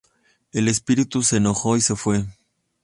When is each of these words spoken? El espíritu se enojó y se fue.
El 0.51 0.67
espíritu 0.67 1.21
se 1.21 1.37
enojó 1.37 1.77
y 1.77 1.81
se 1.81 1.95
fue. 1.95 2.25